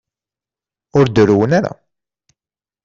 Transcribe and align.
Ur 0.97 1.05
d-urwen 1.07 1.51
ara. 1.57 1.71